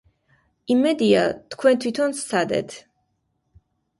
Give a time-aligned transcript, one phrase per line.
[0.75, 1.25] იმედია,
[1.55, 2.75] თქვენ თვითონ სცადეთ.